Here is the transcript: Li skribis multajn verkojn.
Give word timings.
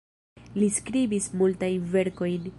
Li 0.61 0.69
skribis 0.77 1.29
multajn 1.43 1.89
verkojn. 1.97 2.49